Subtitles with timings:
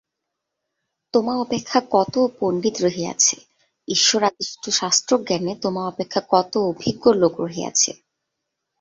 [1.13, 3.35] তোমা অপেক্ষা কত পণ্ডিত রহিয়াছে,
[3.87, 7.91] ঈশ্বরাদিষ্ট শাস্ত্রজ্ঞানে তোমা অপেক্ষা কত অভিজ্ঞ লোক রহিয়াছে।